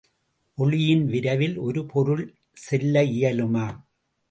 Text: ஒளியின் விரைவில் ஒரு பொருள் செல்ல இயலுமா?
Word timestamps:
ஒளியின் 0.57 1.05
விரைவில் 1.05 1.57
ஒரு 1.57 1.85
பொருள் 1.85 2.25
செல்ல 2.57 3.03
இயலுமா? 3.03 3.67